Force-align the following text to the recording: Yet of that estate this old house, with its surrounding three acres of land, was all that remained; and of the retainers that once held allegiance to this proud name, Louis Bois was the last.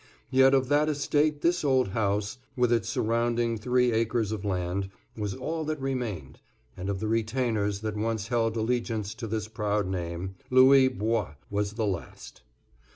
Yet 0.31 0.55
of 0.55 0.67
that 0.69 0.89
estate 0.89 1.41
this 1.41 1.63
old 1.63 1.89
house, 1.89 2.39
with 2.55 2.73
its 2.73 2.89
surrounding 2.89 3.59
three 3.59 3.91
acres 3.91 4.31
of 4.31 4.43
land, 4.43 4.89
was 5.15 5.35
all 5.35 5.63
that 5.65 5.79
remained; 5.79 6.39
and 6.75 6.89
of 6.89 6.99
the 6.99 7.07
retainers 7.07 7.81
that 7.81 7.95
once 7.95 8.29
held 8.29 8.57
allegiance 8.57 9.13
to 9.13 9.27
this 9.27 9.47
proud 9.47 9.85
name, 9.85 10.33
Louis 10.49 10.87
Bois 10.87 11.35
was 11.51 11.73
the 11.73 11.85
last. 11.85 12.41